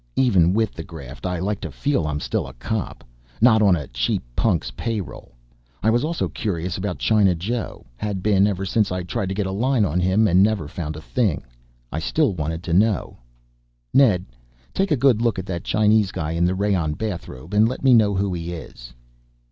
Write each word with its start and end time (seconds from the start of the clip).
Even 0.15 0.51
with 0.55 0.71
the 0.73 0.81
graft 0.81 1.27
I 1.27 1.37
like 1.37 1.61
to 1.61 1.69
feel 1.69 2.07
I'm 2.07 2.19
still 2.19 2.47
a 2.47 2.53
cop. 2.55 3.03
Not 3.39 3.61
on 3.61 3.75
a 3.75 3.85
cheap 3.87 4.23
punk's 4.35 4.71
payroll. 4.71 5.35
I 5.83 5.91
was 5.91 6.03
also 6.03 6.27
curious 6.27 6.75
about 6.75 6.97
China 6.97 7.35
Joe. 7.35 7.85
Had 7.97 8.23
been 8.23 8.47
ever 8.47 8.65
since 8.65 8.91
I 8.91 9.03
tried 9.03 9.29
to 9.29 9.35
get 9.35 9.45
a 9.45 9.51
line 9.51 9.85
on 9.85 9.99
him 9.99 10.27
and 10.27 10.41
never 10.41 10.67
found 10.67 10.95
a 10.95 11.01
thing. 11.01 11.43
I 11.91 11.99
still 11.99 12.33
wanted 12.33 12.63
to 12.63 12.73
know. 12.73 13.19
"Ned, 13.93 14.25
take 14.73 14.89
a 14.89 14.97
good 14.97 15.21
look 15.21 15.37
at 15.37 15.45
that 15.45 15.63
Chinese 15.65 16.11
guy 16.11 16.31
in 16.31 16.45
the 16.45 16.55
rayon 16.55 16.93
bathrobe 16.93 17.53
and 17.53 17.69
let 17.69 17.83
me 17.83 17.93
know 17.93 18.15
who 18.15 18.33
he 18.33 18.53
is." 18.53 18.95